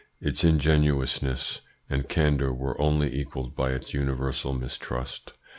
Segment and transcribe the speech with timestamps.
[0.19, 5.33] Its ingenuousness and candour were only equalled by its universal mistrust.